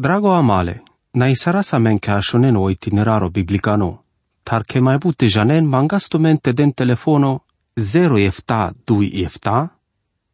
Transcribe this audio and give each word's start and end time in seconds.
Drago 0.00 0.32
amale, 0.32 0.82
na 1.14 1.26
isara 1.28 1.62
sa 1.62 1.78
men 1.78 1.98
ka 1.98 2.20
shonen 2.22 2.56
o 2.56 2.68
itineraro 2.70 3.30
biblicano, 3.30 4.04
tar 4.44 4.62
ke 4.62 4.78
mai 4.80 4.98
bute 4.98 5.26
janen 5.26 5.66
mangasto 5.66 6.20
mente 6.20 6.52
den 6.52 6.72
telefono 6.72 7.40
0 7.76 8.18
efta 8.22 8.70
2 8.86 9.24
efta, 9.26 9.68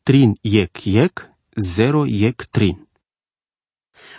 trin 0.04 0.36
yek 0.44 0.86
yek, 0.86 1.24
0 1.56 2.04
yek 2.06 2.44
trin. 2.52 2.76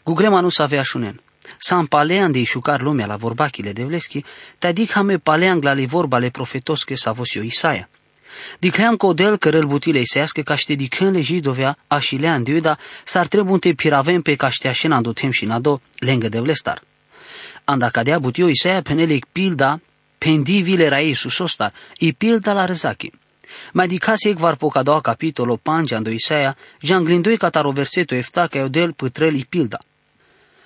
Gugrema 0.05 0.41
nu 0.41 0.49
savea 0.49 0.83
šunen. 0.83 1.19
Sam 1.59 1.87
palean 1.87 2.31
de 2.31 2.41
išukar 2.41 2.81
lumea 2.81 3.07
la 3.07 3.17
vorbachile 3.17 3.73
de 3.73 3.85
vleschi, 3.85 4.23
te 4.59 4.73
dic 4.73 4.97
hame 4.97 5.19
palean 5.19 5.61
la 5.61 5.73
li 5.73 5.85
vorba 5.85 6.19
le 6.19 6.31
profetosche 6.31 6.97
sa 6.97 7.11
vosio 7.11 7.43
Isaia. 7.43 7.87
Dicleam 8.59 8.95
codel 8.95 9.37
că 9.37 9.49
răl 9.49 9.65
butile 9.65 9.99
isească 9.99 10.41
ca 10.41 10.55
ște 10.55 10.73
dicân 10.73 11.11
le 11.11 11.21
jidovea 11.21 11.77
așilean 11.87 12.43
diuda 12.43 12.77
s-ar 13.03 13.27
trebunte 13.27 13.73
piravem 13.73 14.21
pe 14.21 14.35
ca 14.35 14.49
ște 14.49 14.67
așena 14.67 15.01
do 15.01 15.13
tem 15.13 15.31
și 15.31 15.45
nado 15.45 15.81
lengă 15.99 16.29
de 16.29 16.39
vlestar. 16.39 16.81
Anda 17.63 17.89
cadea 17.89 18.19
butio 18.19 18.47
Isaia 18.47 18.81
penelic 18.81 19.25
pilda 19.25 19.79
pendivile 20.17 20.87
ra 20.87 20.99
Iisus 20.99 21.37
ostar, 21.37 21.73
i 21.99 22.13
pilda 22.13 22.53
la 22.53 22.65
răzachi. 22.65 23.11
Mai 23.73 23.87
dicase 23.87 24.29
ec 24.29 24.37
var 24.37 24.55
poca 24.55 24.83
doua 24.83 25.01
capitolo 25.01 25.57
pangia 25.57 25.95
ando 25.95 26.09
Isaia, 26.09 26.57
jan 26.81 27.03
glindoi 27.03 27.37
cataro 27.37 27.71
verseto 27.71 28.15
efta 28.15 28.47
ca 28.47 28.67
del 28.67 28.93
pătrel 28.93 29.35
i 29.35 29.45
pilda. 29.45 29.79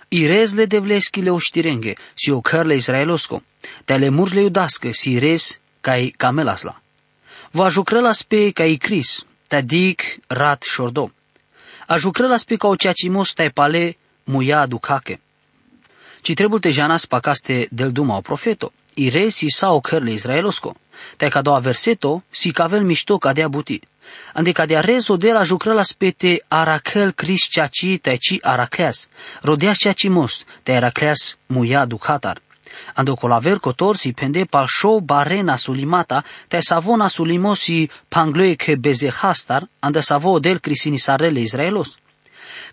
Irez 0.08 0.54
le 0.54 0.66
devleski 0.66 1.22
le 1.22 1.30
oștirenge, 1.30 1.94
si 2.14 2.32
o 2.32 2.42
cărle 2.42 2.76
israelosko, 2.76 3.44
te 3.86 3.98
le 3.98 4.10
murs 4.10 4.34
le 4.34 4.42
iudască, 4.42 4.90
si 4.92 5.12
irez 5.12 5.60
ca 5.82 5.96
camelasla. 6.18 6.79
Va 7.52 7.68
jucrăla 7.68 8.12
spe 8.12 8.52
ca 8.52 8.66
i 8.66 8.78
cris, 8.78 9.26
te 9.48 9.62
dic 9.62 10.02
rat 10.28 10.62
șordo. 10.62 11.12
A 11.88 11.98
jucrăla 11.98 12.38
spe 12.38 12.56
ca 12.56 12.68
o 12.68 12.76
ceacimos 12.76 13.34
te 13.34 13.50
pale 13.50 13.98
muia 14.24 14.66
ducake. 14.66 15.20
Ci 16.22 16.34
trebuie 16.34 16.60
te 16.60 16.70
janas 16.70 17.06
pacaste 17.06 17.68
del 17.72 17.92
duma 17.92 18.18
o 18.18 18.22
profeto, 18.22 18.72
ire 18.94 19.30
si 19.30 19.50
sa 19.50 19.72
o 19.72 19.80
cărle 19.80 20.12
israelosko, 20.12 20.76
te 21.18 21.30
ca 21.30 21.42
doua 21.42 21.60
verseto 21.60 22.24
si 22.30 22.52
cavel 22.52 22.84
mișto 22.84 23.18
ca 23.18 23.34
dea 23.34 23.48
buti. 23.48 23.82
Ande 24.34 24.52
ca 24.52 24.66
dea 24.66 24.82
rezo 24.82 25.18
de 25.18 25.32
la 25.32 25.44
jucrăla 25.44 25.84
spete 25.84 26.44
aracel 26.48 27.12
cris 27.12 27.48
ceaci 27.50 27.98
te 28.02 28.16
ci 28.16 28.38
aracleas, 28.42 29.08
rodea 29.42 29.74
ceacimos 29.74 30.46
te 30.64 30.72
aracleas 30.72 31.38
muia 31.46 31.86
ducatar. 31.86 32.42
Ando 32.94 33.16
colaver 33.16 33.60
cotor 33.60 33.98
si 33.98 34.14
pende 34.14 34.46
pal 34.46 34.68
show 34.68 35.00
barena 35.02 35.58
sulimata, 35.58 36.24
te 36.48 36.62
savona 36.62 37.10
sulimos 37.10 37.60
si 37.60 37.90
pangloe 38.08 38.56
che 38.56 38.78
bezehastar, 38.78 39.68
ande 39.80 40.02
savo 40.02 40.40
del 40.40 40.60
crisini 40.60 41.00
sarele 41.00 41.42
Israelos. 41.42 41.98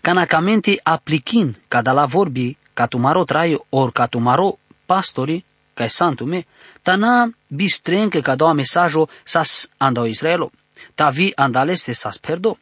Canacamente 0.01 0.77
aplikin, 0.83 1.55
cada 1.67 1.93
la 1.93 2.05
vorbi, 2.05 2.55
catumaro 2.73 3.25
traio, 3.25 3.65
or 3.69 3.91
catumaro 3.91 4.57
pastori, 4.85 5.43
ca 5.73 5.87
santume, 5.89 6.45
tana 6.81 7.29
bistren 7.47 8.09
che 8.09 8.21
cada 8.21 8.53
mesajo 8.53 9.09
sas 9.23 9.69
andao 9.77 10.05
Israelo, 10.05 10.51
ta 10.95 11.11
vi 11.11 11.31
andaleste 11.35 11.93
sas 11.93 12.17
perdo. 12.17 12.57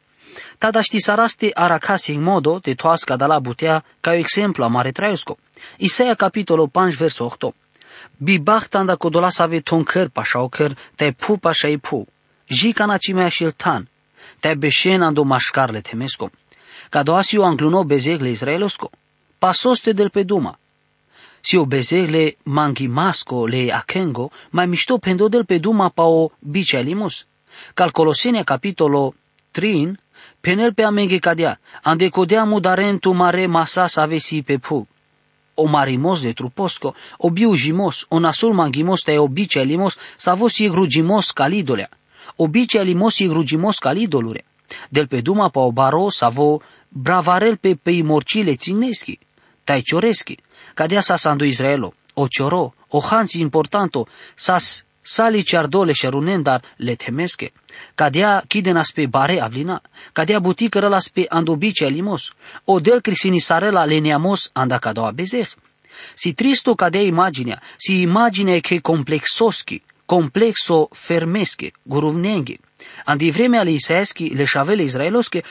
Ta 0.58 0.70
da 0.70 0.80
ști 0.80 1.00
saraste 1.00 1.50
aracasi 1.54 2.12
în 2.12 2.22
modo 2.22 2.58
de 2.58 2.74
toasca 2.74 3.16
da 3.16 3.26
la 3.26 3.38
butea 3.38 3.84
ca 4.00 4.14
exemplu 4.14 4.64
a 4.64 4.68
mare 4.68 4.90
traiosco. 4.90 5.38
Isaia 5.78 6.14
capitolo 6.14 6.66
5 6.66 6.96
verso 6.96 7.24
8. 7.24 7.52
Bibach 8.18 8.68
tanda 8.68 8.96
kodola 8.96 9.30
save 9.30 9.60
ton 9.60 9.84
kër 9.84 10.08
pasha 10.08 10.40
o 10.40 10.48
kër 10.48 10.72
te 10.96 11.12
pu 11.12 11.38
pasha 11.38 11.68
i 11.68 11.78
pu. 11.78 12.06
Ji 12.48 12.72
kana 12.72 12.98
cimea 12.98 13.28
și 13.28 13.44
tan. 13.56 13.88
Te 14.40 14.54
beshen 14.54 15.02
ando 15.02 15.22
mașcarle 15.24 15.80
temesco. 15.80 16.30
Ca 16.90 17.02
doasiu 17.02 17.42
angluno 17.42 17.84
bezegle 17.84 18.30
israelosco. 18.30 18.90
Pasoste 19.38 19.92
del 19.92 20.10
pe 20.10 20.22
duma. 20.22 20.58
Si 21.40 21.56
o 21.56 21.64
bezegle 21.66 22.36
mangimasco 22.42 23.46
le 23.46 23.72
akengo, 23.72 24.30
mai 24.50 24.66
mișto 24.66 24.98
pendo 24.98 25.28
del 25.28 25.44
pe 25.44 25.58
duma 25.58 25.88
pa 25.88 26.02
o 26.02 26.30
bice 26.38 26.76
alimus. 26.76 27.26
Cal 27.74 27.90
Colosenia 27.90 28.44
capitolo 28.44 29.14
3, 29.50 29.92
penel 30.40 30.74
pe 30.74 30.82
amenge 30.82 31.18
cadea, 31.18 31.58
ande 31.82 32.08
codea 32.08 32.44
mudarentu 32.44 33.12
mare 33.12 33.46
masa 33.46 33.86
savesi 33.86 34.42
pe 34.42 34.58
pu 34.58 34.86
o 35.56 35.66
marimos 35.66 36.20
de 36.20 36.34
truposco, 36.34 36.94
o 37.18 37.30
biujimos, 37.30 38.06
o 38.08 38.20
nasul 38.20 38.54
mangimos 38.54 39.02
te 39.02 39.18
o 39.18 39.28
bice 39.28 39.64
limos, 39.64 39.98
sa 40.16 40.34
vos 40.34 40.60
e 40.60 40.68
grugimos 40.68 41.32
calidolea. 41.32 41.90
O 42.36 42.48
bice 42.48 42.84
limos 42.84 43.20
e 43.20 43.26
grugimos 43.26 43.80
calidolure. 43.80 44.44
Del 44.90 45.08
pe 45.08 45.22
duma 45.22 45.50
pa 45.50 45.60
o 45.60 45.72
baro 45.72 46.10
sa 46.10 46.28
vo 46.28 46.60
bravarel 46.90 47.58
pe 47.58 47.74
pe 47.76 48.02
morcile 48.02 48.56
țineschi, 48.56 49.18
tai 49.64 49.82
cioreschi, 49.82 50.38
cadea 50.74 51.00
sa 51.00 51.16
sandu 51.16 51.44
Israelo, 51.44 51.94
o 52.14 52.28
cioro, 52.28 52.74
o 52.90 53.00
hansi 53.00 53.40
importanto, 53.40 54.06
sas 54.34 54.85
sali 55.06 55.42
ciardole 55.42 55.92
șerunendar 55.92 56.62
le 56.76 56.94
temesche, 56.94 57.52
cadea 57.94 58.44
chidenas 58.48 58.90
pe 58.90 59.06
bare 59.06 59.40
avlina, 59.40 59.82
cadea 60.12 60.38
butică 60.38 60.78
rălas 60.78 61.08
pe 61.08 61.26
andobice 61.28 61.86
limos, 61.86 62.34
o 62.64 62.80
del 62.80 63.00
crisini 63.00 63.40
sarela 63.40 63.84
leneamos 63.84 64.50
anda 64.52 64.78
cadoa 64.78 65.10
bezeh. 65.10 65.48
Si 66.14 66.32
tristo 66.34 66.74
cadea 66.74 67.02
imaginea, 67.02 67.62
si 67.76 68.00
imaginea 68.00 68.58
che 68.58 68.80
complexoschi, 68.80 69.82
complexo 70.04 70.88
fermesche, 70.92 71.72
guruvnenghe, 71.82 72.58
andi 73.04 73.30
vremea 73.30 73.62
le 73.62 73.70
isaeschi 73.70 74.34
le 74.34 74.44
șavele 74.44 74.82
israelosche, 74.82 75.42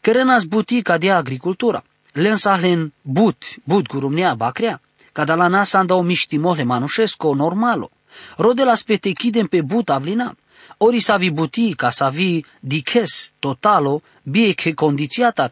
cărenas 0.00 0.44
buti 0.44 0.82
cadea 0.82 1.16
agricultura, 1.16 1.84
le 2.12 2.28
însahlen 2.28 2.92
but, 3.02 3.44
but 3.64 3.86
gurumnea 3.86 4.34
bacrea, 4.34 4.80
cada 5.12 5.34
la 5.34 5.46
nasa 5.48 5.78
anda 5.78 5.94
o 5.94 6.02
miștimole 6.02 6.64
manușesco 6.64 7.34
normalo, 7.34 7.90
Rodela 8.36 8.74
spete 8.74 9.12
chidem 9.12 9.46
pe 9.46 9.62
but 9.62 9.88
avlina, 9.90 10.34
ori 10.78 11.00
savi 11.00 11.30
buti 11.30 11.74
ca 11.74 11.90
savi 11.90 12.44
diches 12.60 13.32
totalo, 13.38 14.02
bie 14.22 14.54
che 14.54 14.74
condițiatar, 14.74 15.50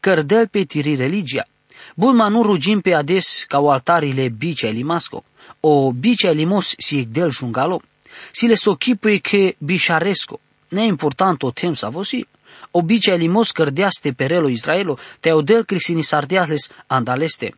cărdel 0.00 0.48
pe 0.48 0.64
tiri 0.64 0.94
religia. 0.94 1.46
Bulma 1.94 2.28
nu 2.28 2.42
rugim 2.42 2.80
pe 2.80 2.94
ades 2.94 3.44
ca 3.48 3.60
o 3.60 3.70
altarile 3.70 4.28
bice 4.28 4.70
limasco, 4.70 5.24
o 5.60 5.92
bice 5.92 6.32
limos 6.32 6.74
si 6.76 7.06
del 7.06 7.30
jungalo, 7.30 7.82
si 8.30 8.46
le 8.46 8.54
sochipui 8.54 9.20
che 9.20 9.56
bișaresco, 9.58 10.40
ne 10.68 10.84
important 10.84 11.42
o 11.42 11.50
tem 11.50 11.74
sa 11.74 11.88
vosi, 11.88 12.26
o 12.70 12.82
bice 12.82 13.16
limos 13.16 13.52
cărdeaste 13.52 14.12
perelo 14.12 14.48
Israelo, 14.48 14.98
te 15.20 15.32
odel 15.32 15.64
crisini 15.64 16.02
sardeales 16.02 16.70
andaleste, 16.86 17.54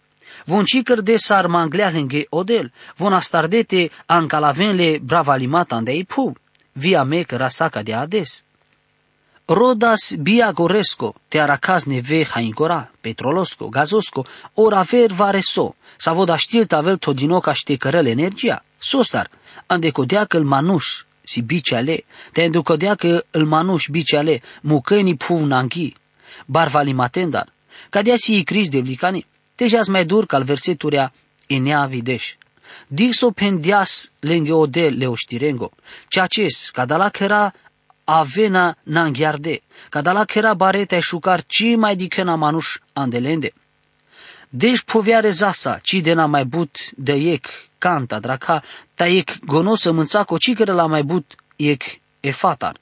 von 0.51 0.65
cicăr 0.65 1.01
de 1.01 1.17
sar 1.17 1.47
mangleahlenge 1.47 2.27
odel, 2.29 2.73
von 2.97 3.13
astardete 3.13 3.91
ancalavenle 4.07 4.99
bravalimata 5.03 5.75
ande 5.75 6.05
pu, 6.07 6.35
via 6.73 7.03
me 7.03 7.23
că 7.23 7.37
rasaca 7.37 7.83
de 7.83 7.95
ades. 7.95 8.43
Rodas 9.45 10.15
bia 10.15 10.53
goresco, 10.53 11.15
te 11.29 11.39
aracas 11.41 11.85
neve 11.85 12.25
haingora, 12.25 12.91
petrolosco, 13.01 13.69
gazosco, 13.69 14.27
ora 14.55 14.83
ver 14.83 15.13
vareso, 15.13 15.75
sa 15.97 16.13
voda 16.13 16.37
știl 16.37 16.67
tavel 16.67 16.97
todinoca 16.97 17.53
ște 17.53 17.77
cărăl 17.77 18.07
energia, 18.07 18.65
sostar, 18.79 19.31
ande 19.67 19.91
codea 19.91 20.25
că 20.25 20.41
manuș, 20.41 20.87
si 21.23 21.41
biciale, 21.43 22.05
te 22.33 22.43
înducodea 22.45 22.95
că 22.95 23.25
îl 23.31 23.47
manuș 23.47 23.87
biciale, 23.91 24.43
mucăni 24.61 25.17
puv 25.17 25.41
nanghi, 25.41 25.95
barvali 26.47 26.93
matendar, 26.93 27.53
cadea 27.91 28.15
si 28.17 28.45
cris 28.45 28.69
de 28.69 28.81
blicani, 28.81 29.27
Tejas 29.61 29.89
mai 29.89 30.05
dur 30.05 30.27
cal 30.27 30.43
verseturea 30.43 31.13
enea 31.47 31.85
videș. 31.87 32.35
Dixo 32.87 33.31
pendias 33.31 34.13
lenge 34.21 34.53
ode 34.53 34.89
leoștirengo. 34.89 35.71
Ceaces, 36.09 36.71
cadala 36.71 37.09
kera 37.09 37.53
avena 38.05 38.77
nanghiarde, 38.83 39.61
cadala 39.89 40.25
kera 40.25 40.55
barete 40.55 41.01
șucar 41.01 41.45
ci 41.47 41.75
mai 41.77 41.97
dicena 41.97 42.35
manuș 42.35 42.79
andelende. 42.93 43.53
Deci 44.49 44.81
poviare 44.81 45.31
zasa, 45.31 45.79
ci 45.83 45.95
de 45.95 46.13
na 46.13 46.27
mai 46.27 46.45
but 46.45 46.91
de 46.97 47.13
ec 47.13 47.47
canta 47.79 48.19
draca, 48.19 48.63
ta 48.95 49.07
ec 49.07 49.39
gonosă 49.45 49.93
mânța 49.93 50.25
cocicără 50.25 50.73
la 50.73 50.87
mai 50.87 51.03
but 51.03 51.35
ec 51.57 51.83
efatar. 52.21 52.77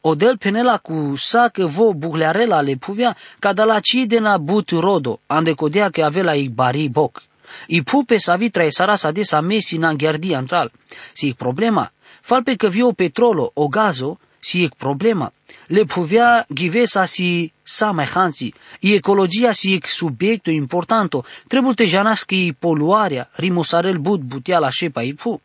Odel 0.00 0.36
penela 0.38 0.78
cu 0.78 1.14
sa 1.16 1.48
că 1.48 1.66
vo 1.66 1.92
buhlearela 1.92 2.60
le 2.60 2.74
puvea, 2.74 3.16
ca 3.38 3.52
de 3.52 3.62
la 3.62 3.80
ci 3.80 4.04
de 4.06 4.18
na 4.18 4.38
but 4.38 4.70
rodo, 4.70 5.20
ande 5.26 5.52
codea 5.52 5.90
că 5.90 6.04
avea 6.04 6.22
la 6.22 6.34
i 6.34 6.48
bari 6.48 6.88
boc. 6.88 7.22
I 7.66 7.82
pupe 7.82 8.16
sa 8.16 8.36
vitra 8.36 8.64
e 8.64 8.70
sara 8.70 8.94
sa 8.94 9.10
desa 9.10 9.40
mesi 9.40 9.76
na 9.76 9.92
gherdi 9.94 10.34
antral. 10.34 10.72
Si 11.12 11.34
problema, 11.34 11.92
falpe 12.20 12.54
că 12.54 12.68
vio 12.68 12.92
petrolo 12.92 13.50
o 13.54 13.68
gazo, 13.68 14.18
si 14.38 14.62
e 14.62 14.68
problema. 14.78 15.32
Le 15.66 15.84
puvea 15.84 16.46
ghivesa 16.48 17.04
si 17.04 17.52
sa 17.62 17.90
mai 17.90 18.06
hansi. 18.14 18.54
I 18.80 18.94
ecologia 18.94 19.52
si 19.52 19.74
e 19.74 19.80
subiectul 19.82 20.52
importanto. 20.52 21.24
Trebuie 21.46 21.74
te 21.74 21.84
janască 21.84 22.34
i 22.34 22.52
poluarea, 22.52 23.28
rimosarel 23.32 23.98
but 23.98 24.20
butea 24.20 24.58
la 24.58 24.70
șepa 24.70 25.02
i 25.02 25.14
pu. 25.14 25.40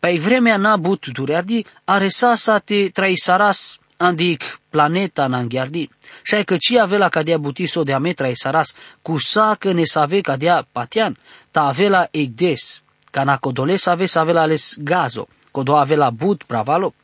Pe 0.00 0.18
vremea 0.18 0.56
n-a 0.56 0.76
but 0.76 1.06
dureardi, 1.06 1.64
are 1.84 2.08
sa 2.08 2.34
sa 2.34 2.58
te 2.58 2.88
traisaras 2.88 3.78
andic 3.96 4.60
planeta 4.70 5.26
nanghiardi. 5.26 5.90
Shai 6.24 6.44
că 6.44 6.56
ci 6.56 6.74
avea 6.76 7.08
cadea 7.08 7.38
butiso 7.38 7.82
de 7.82 7.92
ametra 7.92 8.28
e 8.28 8.34
saras, 8.34 8.74
cu 9.02 9.18
sa 9.18 9.56
că 9.58 9.72
ne 9.72 9.84
save 9.84 10.20
cadea 10.20 10.66
patian, 10.72 11.16
ta 11.50 11.66
avea 11.66 12.08
egdes, 12.10 12.80
ca 13.10 13.24
na 13.24 13.36
codoles 13.36 13.86
ave 13.86 14.06
să 14.06 14.18
avea 14.18 14.40
ales 14.40 14.74
gazo, 14.78 15.28
codo 15.50 15.76
avea 15.76 16.10
but 16.10 16.46
bravalo. 16.46 16.94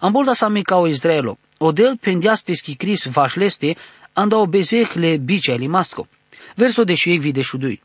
Ambolda 0.00 0.32
sa 0.32 0.48
mica 0.48 0.76
o 0.76 0.86
Izraelo, 0.86 1.38
odel 1.58 1.96
pendias 1.96 2.42
peschi 2.42 2.74
cris 2.74 3.06
vașleste, 3.06 3.76
anda 4.12 4.36
o 4.36 4.46
bezeh 4.46 4.92
le 4.92 5.16
bice 5.16 5.52
limasco. 5.52 6.06
Verso 6.54 6.84
de 6.84 6.94
și 6.94 7.10
vide 7.10 7.42
șudui. 7.42 7.82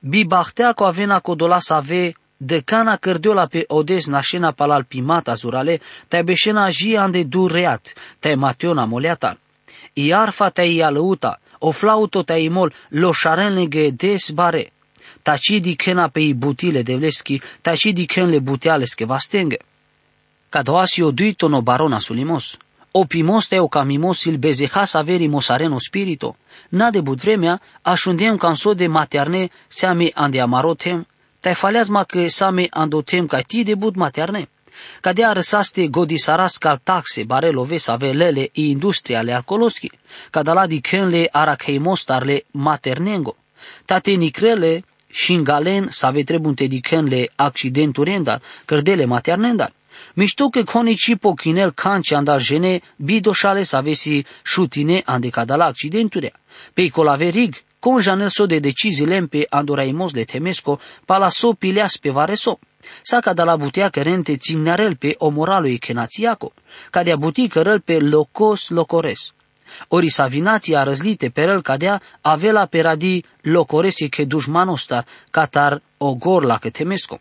Bi 0.00 0.24
bahtea 0.24 0.72
cu 0.72 0.84
avena 0.84 1.20
codola 1.20 1.58
să 1.58 1.74
ave 1.74 2.14
Decana 2.36 2.96
cărdiola 2.96 3.46
pe 3.46 3.64
odes 3.68 4.06
nașena 4.06 4.50
palal 4.50 4.84
pimat 4.84 5.28
azurale, 5.28 5.80
te 6.08 6.22
beșena 6.22 6.70
ji 6.70 6.96
ande 6.96 7.22
dureat, 7.22 7.94
te 8.18 8.34
mationa 8.34 8.84
moleata. 8.84 9.38
Iarfa 9.92 10.48
te 10.48 10.62
ialăuta, 10.62 11.40
o 11.58 11.70
flauto 11.70 12.22
te 12.22 12.34
imol, 12.34 12.72
lo 12.88 13.12
șarenlege 13.12 13.90
des 13.90 14.30
bare. 14.30 14.72
Taci 15.22 15.60
di 15.60 15.74
kena 15.74 16.08
pe 16.08 16.32
butile 16.34 16.82
de 16.82 16.96
vleschi, 16.96 17.40
taci 17.60 17.92
di 17.92 18.06
le 18.14 18.38
buteale 18.38 18.84
vastenge. 19.06 19.58
Cadoasi 20.48 21.02
o 21.02 21.10
duito 21.10 21.48
no 21.48 21.62
barona 21.62 21.98
sulimos. 21.98 22.58
O 22.92 23.04
pimos 23.06 23.48
te 23.48 23.58
o 23.58 23.68
camimos 23.68 24.24
il 24.24 24.38
bezehas 24.38 24.94
averi 24.94 25.28
mosareno 25.28 25.78
spirito. 25.78 26.36
Na 26.68 26.90
debut 26.90 27.20
vremea, 27.20 27.60
așundem 27.82 28.36
canso 28.36 28.74
de 28.74 28.86
materne, 28.86 29.50
seame 29.68 30.10
ande 30.14 30.40
amarotem, 30.40 31.06
taj 31.44 31.54
falezma 31.54 32.04
că 32.04 32.26
same 32.26 32.66
andotem 32.70 33.26
ca 33.26 33.40
ti 33.40 33.62
de 33.62 33.74
bud 33.74 33.94
materne. 33.94 34.48
Cadea 35.00 35.32
răsaste 35.32 35.86
godisaras 35.86 36.56
cal 36.56 36.80
taxe 36.82 37.22
bare 37.24 37.50
love 37.50 37.76
savelele 37.76 38.48
i 38.52 38.70
industria 38.70 39.20
le 39.22 39.32
alcoloski, 39.32 39.90
cadala 40.30 40.66
di 40.66 40.80
kenle 40.80 41.28
arakheimostarle 41.32 42.44
maternengo. 42.50 43.36
Tate 43.84 44.10
nicrele 44.10 44.84
shingalen 45.08 45.86
save 45.90 46.22
trebunte 46.22 46.64
di 46.66 46.80
kenle 46.80 47.30
accidenturendar, 47.36 48.40
cărdele 48.64 49.04
maternendar. 49.04 49.72
Mișto 50.14 50.48
că 50.48 50.62
coni 50.62 50.94
cipo 50.94 51.34
kinel 51.34 51.72
canci 51.72 52.12
andar 52.12 52.40
jene 52.40 52.80
bidoșale 52.96 53.62
savesi 53.62 54.24
șutine 54.44 55.02
ande 55.04 55.28
cadala 55.28 55.64
accidenturea. 55.64 56.32
Pei 56.72 56.90
colaverig, 56.90 57.54
Conjanel 57.84 58.30
so 58.30 58.46
de 58.46 58.58
decizii 58.60 59.06
lempe 59.06 59.46
andoraimos 59.50 60.14
le 60.14 60.24
temesco, 60.24 60.80
pala 61.04 61.28
so 61.28 61.52
pileas 61.52 61.98
pe 61.98 62.10
vareso. 62.10 62.58
Saca 63.02 63.34
da 63.34 63.44
la 63.44 63.56
butea 63.56 63.90
rente 63.92 64.36
țimnearel 64.36 64.96
pe 64.96 65.14
omoralo 65.18 65.66
e 65.66 65.76
kenațiaco, 65.76 66.52
ca 66.90 67.02
de 67.02 67.14
buti 67.16 67.48
cărăl 67.48 67.80
pe 67.80 67.98
locos 67.98 68.68
locores. 68.68 69.32
Ori 69.88 70.08
savinația 70.08 70.82
răzlite 70.82 71.28
pe 71.28 71.42
el 71.42 71.62
cadea 71.62 72.00
avela 72.20 72.64
pe 72.66 72.80
radi 72.80 73.24
locorese 73.42 74.08
che 74.08 74.24
dușmanostar, 74.24 75.06
catar 75.30 75.82
ogor 75.98 76.44
la 76.44 76.58
că 76.58 76.70
temesco. 76.70 77.20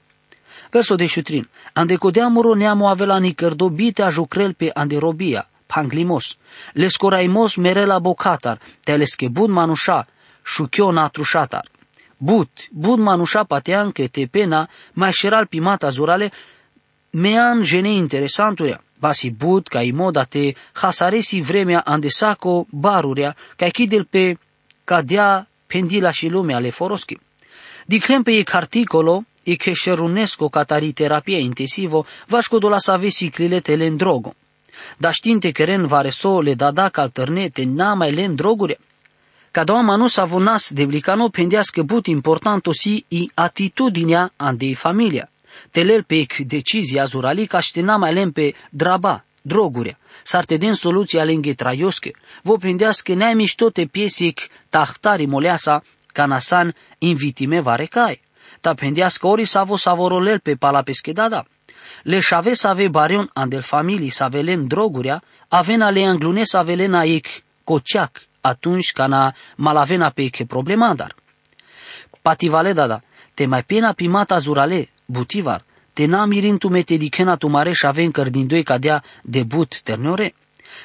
Verso 0.72 0.96
de 0.96 1.06
șutrin, 1.06 1.50
ande 1.74 1.96
codeamuro 1.96 2.56
neamo 2.56 2.88
avela 2.88 3.18
nicărdobite 3.20 4.02
a 4.02 4.10
jucrel 4.10 4.54
pe 4.54 4.70
anderobia, 4.74 5.50
panglimos, 5.66 6.38
lescoraimos 6.74 7.56
merela 7.56 8.00
bocatar, 8.00 8.60
telesche 8.84 9.28
bun 9.28 9.52
manușa, 9.52 10.08
šukio 10.44 11.10
trušatar. 11.14 11.68
But, 12.20 12.50
bud 12.72 13.00
manuša 13.00 13.44
patean 13.44 13.92
ke 13.92 14.08
te 14.08 14.28
pena 14.28 14.68
mai 14.94 15.12
șeral 15.12 15.48
pimata 15.48 15.90
zurale, 15.90 16.32
mean 17.12 17.64
jene 17.64 17.90
interesanturia. 17.90 18.80
Basi 19.00 19.30
bud 19.30 19.68
ca 19.68 19.82
moda 19.94 20.24
te 20.26 20.54
hasaresi 20.74 21.42
vremea 21.42 21.82
andesaco 21.86 22.66
barurea, 22.72 23.36
ca 23.58 23.68
chidel 23.68 24.06
pe 24.06 24.38
cadea 24.84 25.48
pendila 25.68 26.12
și 26.12 26.28
lumea 26.28 26.60
le 26.60 26.70
foroschi. 26.70 27.20
Diclem 27.86 28.24
pe 28.24 28.32
e 28.32 28.44
carticolo, 28.44 29.24
e 29.44 29.56
che 29.56 29.74
șerunesco 29.74 30.50
terapia 30.94 31.38
intensivo, 31.38 32.06
vașco 32.28 32.58
dola 32.58 32.78
să 32.78 32.92
avesi 32.92 33.30
clicletele 33.30 33.86
în 33.86 33.98
drogo. 33.98 34.34
Dar 34.98 35.14
știinte 35.14 35.52
că 35.52 35.64
ren 35.64 35.86
vareso 35.86 36.42
le 36.42 36.54
dada 36.54 36.90
alternete, 36.94 37.64
n-a 37.66 37.94
mai 37.94 38.12
len 38.12 38.36
drogurea. 38.36 38.78
Cada 39.54 39.82
nu 39.82 40.08
s-a 40.08 40.24
vunas 40.24 40.72
de 40.72 40.86
blicano 40.86 41.30
pendească 41.30 41.84
but 41.84 42.06
important 42.06 42.66
aussi 42.66 43.06
i 43.08 43.32
atitudinea 43.34 44.32
andei 44.36 44.74
familia. 44.74 45.30
Telel 45.72 46.04
pe 46.04 46.26
decizia 46.38 47.04
zurali 47.04 47.46
ca 47.46 47.60
știna 47.60 47.98
mai 47.98 48.14
lem 48.14 48.32
pe 48.32 48.54
draba, 48.70 49.26
drogurea. 49.42 49.98
S-ar 50.24 50.46
te 50.46 50.58
den 50.58 50.74
soluția 50.74 51.24
lenghe 51.24 51.54
traiosche. 51.54 52.12
Vă 52.42 52.58
pendească 52.58 53.14
neai 53.14 53.34
miștote 53.34 53.86
piesic 53.86 54.42
tahtari 54.70 55.26
moleasa 55.26 55.84
ca 56.08 56.26
nasan 56.26 56.76
invitime 56.98 57.60
varecai. 57.60 58.22
Ta 58.62 58.74
pendească 58.74 59.28
ori 59.28 59.46
sa 59.46 59.64
vo 59.64 59.78
savorolel 59.78 60.40
pe 60.40 60.56
pala 60.56 60.82
peschedada. 60.82 61.46
Le 62.04 62.20
șave 62.20 62.54
să 62.54 62.68
ave 62.68 62.88
barion 62.88 63.30
andel 63.34 63.62
familii 63.62 64.10
să 64.10 64.24
avelem 64.24 64.66
drogurea, 64.66 65.22
avena 65.48 65.90
le 65.90 66.06
anglune 66.06 66.44
să 66.44 66.58
avelena 66.58 67.04
ec 67.04 67.28
coceac, 67.64 68.22
atunci 68.44 68.92
kana 68.92 69.34
malavena 69.56 70.10
pe 70.12 70.30
che 70.30 70.46
problema 70.46 70.94
dar. 70.94 71.16
Pativale 72.22 72.74
dada, 72.74 73.02
te 73.34 73.48
mai 73.48 73.64
pena 73.64 73.94
pimata 73.94 74.38
zurale, 74.40 74.90
butivar, 75.06 75.64
te 75.94 76.06
na 76.06 76.26
mirin 76.26 76.58
tu 76.58 76.70
mete 76.70 76.98
dikena 76.98 77.36
tu 77.36 77.48
mare 77.48 77.74
și 77.74 77.86
avem 77.86 78.12
din 78.30 78.48
doi 78.48 78.64
cadea 78.64 79.04
debut 79.22 79.82
terneore. 79.82 80.34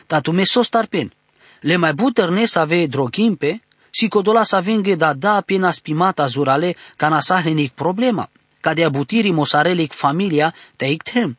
Ta 0.06 0.20
tu 0.20 0.32
me 0.32 0.44
sos 0.44 0.68
pen. 0.88 1.12
Le 1.60 1.76
mai 1.76 1.92
buterne 1.92 2.44
să 2.44 2.60
ave 2.60 2.86
droghimpe, 2.86 3.62
si 3.90 4.08
codola 4.08 4.42
să 4.42 4.56
avenge 4.56 4.94
da 4.94 5.12
da 5.12 5.40
pena 5.40 5.70
spimata 5.70 6.26
zurale 6.26 6.76
ca 6.96 7.08
na 7.08 7.20
sahlenic 7.20 7.72
problema, 7.72 8.30
ca 8.60 8.74
de 8.74 8.84
abutiri 8.84 9.30
mosarelic 9.30 9.92
familia 9.92 10.54
te 10.76 10.86
ictem. 10.86 11.36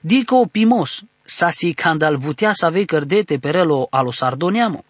Dico 0.00 0.36
o 0.36 0.46
pimos, 0.46 1.04
sa 1.24 1.50
si 1.50 1.72
candal 1.74 2.16
butea 2.16 2.52
să 2.52 2.66
ave 2.66 2.84
cărdete 2.84 3.38
perelo 3.38 3.86
alo 3.90 4.10
sardoniamo 4.10 4.84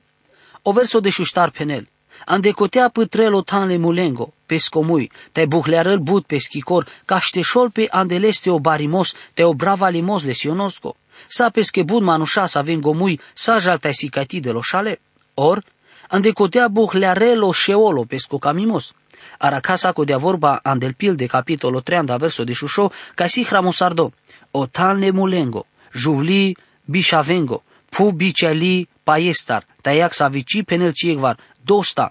o 0.68 0.72
verso 0.72 1.00
de 1.00 1.10
șuștar 1.10 1.50
penel. 1.50 1.88
Andecotea 2.24 2.88
pătrelo 2.88 3.40
tanle 3.42 3.76
mulengo, 3.76 4.32
pescomui, 4.46 5.10
te 5.32 5.46
buhlearăl 5.46 5.98
but 5.98 6.26
peschicor, 6.26 6.86
ca 7.04 7.18
șteșol 7.18 7.70
pe 7.70 7.86
andeleste 7.90 8.50
o 8.50 8.58
barimos, 8.58 9.14
te 9.34 9.42
o 9.44 9.54
brava 9.54 9.88
limos 9.88 10.22
lesionosco. 10.24 10.96
Sa 11.26 11.48
pesche 11.50 11.82
bun 11.82 12.04
manușa 12.04 12.46
să 12.46 12.58
avem 12.58 12.80
gomui, 12.80 13.20
sa 13.34 13.58
jaltai 13.58 13.94
sicati 13.94 14.40
de 14.40 14.50
lo 14.50 14.60
șale. 14.60 15.00
Or, 15.34 15.64
andecotea 16.08 16.68
buhlearelo 16.68 17.52
șeolo 17.52 18.04
pesco 18.04 18.38
camimos. 18.38 18.92
Aracasa 19.38 19.92
cu 19.92 20.04
de 20.04 20.14
vorba 20.14 20.60
andel 20.62 20.94
pil 20.94 21.14
de 21.14 21.26
capitolo 21.26 21.80
3 21.80 22.04
da 22.04 22.16
verso 22.16 22.44
de 22.44 22.52
șușo, 22.52 22.90
ca 23.14 23.26
si 23.26 23.44
hramosardo. 23.44 24.12
O 24.50 24.66
tanle 24.66 25.10
mulengo, 25.10 25.66
juvli 25.92 26.56
bișavengo, 26.84 27.62
pu 27.88 28.10
biceli 28.10 28.88
paiestar, 29.02 29.66
taiac 29.86 30.12
savici 30.12 30.64
penel 30.64 30.92
ciegvar, 30.92 31.38
dosta. 31.62 32.10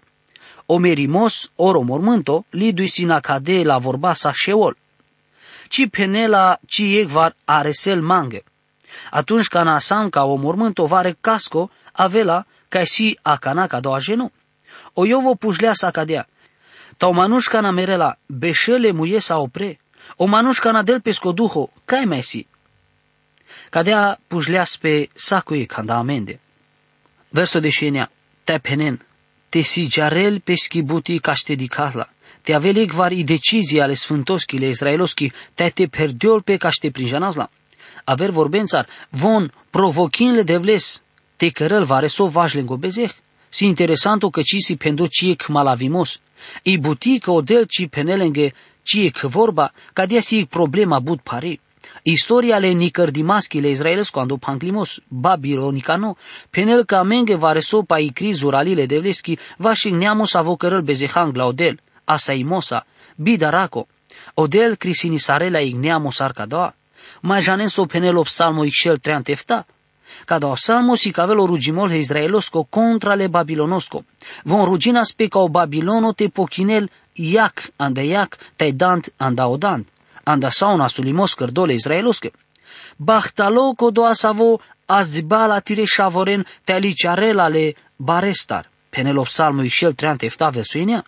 Omerimos, 0.65 1.51
oro 1.55 1.81
mormânto, 1.81 2.45
lidui 2.49 2.87
sina 2.87 3.19
cade 3.19 3.63
la 3.63 3.77
vorba 3.77 4.13
sa 4.13 4.31
șeol. 4.31 4.77
Ci 5.67 5.87
penela 5.91 6.59
ciegvar 6.65 7.35
aresel 7.45 8.01
mange. 8.01 8.43
Atunci 9.11 9.47
ca 9.47 9.63
nasam 9.63 10.09
ca 10.09 10.23
o 10.23 10.35
mormânto 10.35 10.85
vare 10.85 11.17
casco, 11.21 11.69
avela 11.91 12.45
ca 12.69 12.83
si 12.83 13.17
acana 13.21 13.67
ca 13.67 13.79
doa 13.79 13.99
jenu. 13.99 14.31
O 14.93 15.05
eu 15.05 15.19
vă 15.19 15.35
pușlea 15.35 15.73
sa 15.73 15.91
cadea. 15.91 16.27
Tau 16.97 17.13
manușca 17.13 17.59
na 17.59 17.71
merela, 17.71 18.17
beșele 18.25 18.91
muie 18.91 19.19
sa 19.19 19.37
opre. 19.37 19.79
O 20.15 20.25
manușca 20.25 20.71
na 20.71 20.83
del 20.83 21.01
pescoduho, 21.01 21.69
cai 21.85 22.05
mesi. 22.05 22.47
Cadea 23.69 24.19
pușleas 24.27 24.77
pe 24.77 25.09
sacui 25.13 25.65
canda 25.65 25.95
amende. 25.95 26.39
Verso 27.29 27.59
de 27.59 27.69
șenea, 27.69 28.11
te 28.43 28.57
penen, 28.57 29.05
te 29.49 29.61
sijarel 29.61 30.39
peschibuti 30.39 31.19
caștedicala, 31.19 32.09
te 32.41 32.53
aveleg 32.53 32.91
var 32.91 33.11
i 33.11 33.23
decizii 33.23 33.81
ale 33.81 33.93
sfântoschile 33.93 34.67
izraeloschi, 34.67 35.31
te 35.53 35.69
te 35.69 35.87
perdiol 35.87 36.41
pe 36.41 36.57
caște 36.57 36.89
prinjanazla. 36.89 37.49
Aver 38.03 38.29
vorbențar, 38.29 38.87
von 39.09 39.51
provochinle 39.69 40.43
de 40.43 40.57
vles, 40.57 41.01
te 41.35 41.49
cărăl 41.49 41.83
vare 41.83 42.07
so 42.07 42.27
vașle 42.27 42.65
bezeh. 42.79 43.11
Si 43.49 43.65
interesanto 43.65 44.29
că 44.29 44.41
ci 44.41 44.55
si 44.59 44.75
pendo 44.75 45.07
ciec 45.07 45.47
malavimos. 45.47 46.19
I 46.63 46.77
buti 46.77 47.19
că 47.19 47.31
odel 47.31 47.65
ci 47.65 47.87
penelenge 47.89 48.51
ciec 48.83 49.17
vorba, 49.17 49.73
ca 49.93 50.05
dia 50.05 50.21
si 50.21 50.45
problema 50.45 50.99
but 50.99 51.21
pare. 52.05 52.13
Istoria 52.13 52.59
le 52.59 52.73
nicărdimaschile 52.73 53.69
Israeles 53.69 54.11
quando 54.11 54.37
panclimos 54.37 55.01
babilonicano, 55.09 56.17
penel 56.51 56.85
ca 56.85 57.03
menge 57.03 57.35
vareso 57.35 57.83
pa 57.83 57.99
i 57.99 58.33
zuralile 58.33 58.85
de 58.85 58.99
vleschi, 58.99 59.37
vașic 59.57 59.93
neamos 59.93 60.35
avocărăl 60.35 60.81
bezehang 60.81 61.35
la 61.35 61.45
odel, 61.45 61.79
asaimosa, 62.05 62.85
bidaraco, 63.15 63.87
odel 64.35 64.75
crisinisarela 64.77 65.59
igneamos 65.61 66.19
arcadoa, 66.19 66.73
mai 67.21 67.41
janen 67.41 67.69
so 67.69 67.85
penel 67.85 68.21
psalmo 68.23 68.63
ixel 68.63 68.97
treantefta, 68.97 69.65
Cada 70.25 70.47
osamos 70.47 71.05
y 71.05 71.11
cabelo 71.11 71.45
rugimol 71.45 71.91
he 71.91 71.97
israelosco 71.97 72.63
contra 72.63 73.15
le 73.15 73.27
babilonosco. 73.27 74.05
Von 74.45 74.65
rugina 74.65 75.03
spe 75.03 75.27
ca 75.27 75.39
o 75.39 75.49
babilono 75.49 76.13
te 76.13 76.29
pochinel 76.29 76.89
iac 77.15 77.71
anda 77.77 78.01
iac 78.01 78.37
te 78.55 78.71
dant 78.71 79.09
anda 79.17 79.47
odant. 80.25 80.33
Anda 80.33 80.49
sauna 80.49 80.87
sulimos 80.87 81.33
cărdole 81.33 81.73
israelosche. 81.73 82.31
Bahtaloco 82.97 83.91
do 83.91 84.05
asavo 84.05 84.59
azdibala 84.85 85.59
tire 85.59 85.85
shavoren 85.85 86.45
te 86.63 86.73
aliciarela 86.73 87.47
le 87.47 87.75
barestar. 87.97 88.65
Penelop 88.89 89.27
salmo 89.27 89.63
ixel 89.63 89.93
treante 89.93 90.25
efta 90.25 90.49
versuinea. 90.49 91.03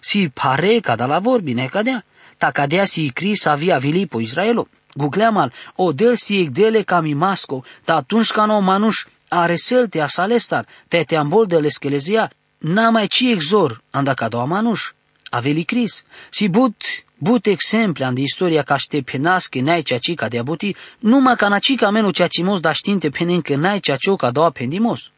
Si 0.00 0.28
pare 0.28 0.80
ca 0.80 0.96
da 0.96 1.06
la 1.06 1.18
vorbi 1.18 1.54
ne 1.54 1.68
cadea. 1.68 2.02
Ta 2.38 2.50
cadea 2.50 2.84
si 2.84 3.10
cris 3.12 3.46
avia 3.46 3.78
vilipo 3.78 4.20
Israelo. 4.20 4.66
Gugleamal, 4.94 5.52
o 5.76 5.92
del 5.92 6.16
si 6.16 6.48
dele 6.50 6.82
cam 6.82 7.06
masco, 7.06 7.64
ta 7.84 7.96
atunci 7.96 8.32
ca 8.32 8.46
no 8.46 8.60
manuș 8.60 9.06
are 9.28 9.56
selte 9.56 10.00
a 10.00 10.06
salestar, 10.06 10.66
te 10.88 11.04
te 11.04 11.16
ambol 11.16 11.46
de 11.46 11.58
leskelezia, 11.58 12.30
na 12.58 12.90
mai 12.90 13.06
ci 13.06 13.30
exor, 13.30 13.82
anda 13.90 14.14
ca 14.14 14.28
doa 14.28 14.44
manuș. 14.44 14.92
Aveli 15.30 15.64
cris. 15.64 16.04
Si 16.30 16.48
but, 16.48 16.76
but 17.18 17.46
exemple 17.46 18.04
andi 18.04 18.22
istoria 18.22 18.62
ca 18.62 18.76
ște 18.76 19.02
penasche 19.02 19.60
nai 19.60 19.82
cea 19.82 19.98
ca 20.14 20.28
de 20.28 20.38
abuti, 20.38 20.76
numai 20.98 21.36
ca 21.36 21.48
na 21.48 21.58
cica 21.58 21.90
menu 21.90 22.10
cea 22.10 22.26
cimos 22.26 22.60
da 22.60 22.72
știnte 22.72 23.10
penen 23.10 23.40
că 23.40 23.56
nai 23.56 23.80
cea 23.80 23.96
ca 24.16 24.30
doa 24.30 24.50
pendimos. 24.50 25.10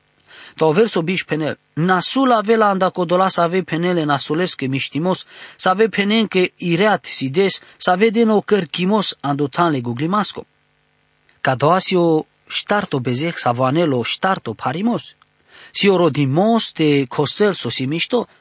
To 0.56 0.72
verso 0.72 1.02
biš 1.02 1.24
penel. 1.24 1.58
Nasul 1.74 2.32
avela 2.32 2.68
anda 2.68 2.90
codola 2.90 3.28
să 3.28 3.40
ave 3.40 3.62
penele 3.62 4.04
nasulesche 4.04 4.66
miștimos, 4.66 5.24
să 5.56 5.68
ave 5.68 5.88
penenche 5.88 6.52
ireat 6.56 7.04
sides, 7.04 7.60
să 7.76 7.90
ave 7.90 8.08
deno 8.08 8.40
cărchimos 8.40 9.16
andotanle 9.20 9.80
guglimasco. 9.80 10.46
Cadoasio 11.40 12.26
ștarto 12.48 12.98
bezec 12.98 13.36
savoanelo 13.36 14.02
ștarto 14.02 14.54
parimos. 14.54 15.14
Si 15.72 15.88
orodimos 15.88 16.72
te 16.72 17.04
costel 17.06 17.52
sosimișto, 17.52 18.18
tate 18.20 18.39